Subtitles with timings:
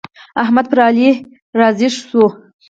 [0.41, 1.09] احمد پر علي
[1.57, 2.25] را ږيز شو.